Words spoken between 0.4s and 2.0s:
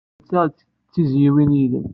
d tizzyiwin yid-wen.